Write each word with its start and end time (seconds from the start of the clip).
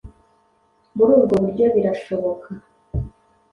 Muri 0.95 1.11
ubwo 1.17 1.33
buryo 1.41 1.65
birashoboka 1.75 2.47